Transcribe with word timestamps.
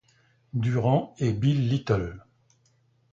Durant 0.55 1.13
et 1.19 1.31
Bill 1.31 1.69
Little. 1.69 2.25